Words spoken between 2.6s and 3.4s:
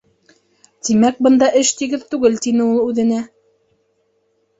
ул үҙенә.